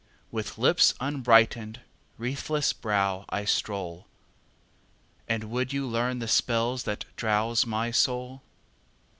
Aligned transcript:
10 0.29 0.29
With 0.31 0.57
lips 0.57 0.95
unbrighten'd, 0.99 1.81
wreathless 2.17 2.73
brow, 2.73 3.23
I 3.29 3.45
stroll: 3.45 4.07
And 5.29 5.43
would 5.51 5.73
you 5.73 5.85
learn 5.85 6.17
the 6.17 6.27
spells 6.27 6.85
that 6.85 7.05
drowse 7.17 7.67
my 7.67 7.91
soul? 7.91 8.41